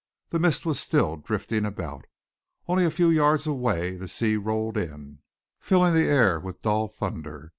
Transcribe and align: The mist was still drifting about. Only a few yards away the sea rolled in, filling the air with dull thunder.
The 0.31 0.39
mist 0.39 0.65
was 0.65 0.79
still 0.79 1.17
drifting 1.17 1.63
about. 1.63 2.05
Only 2.67 2.85
a 2.85 2.89
few 2.89 3.11
yards 3.11 3.45
away 3.45 3.97
the 3.97 4.07
sea 4.07 4.35
rolled 4.35 4.75
in, 4.75 5.19
filling 5.59 5.93
the 5.93 6.07
air 6.07 6.39
with 6.39 6.63
dull 6.63 6.87
thunder. 6.87 7.49